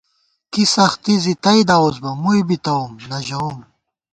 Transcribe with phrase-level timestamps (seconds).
[0.51, 3.57] کی سختی زی تئیدارُس بہ مُوئی بی تَوُم نہ ژَوُم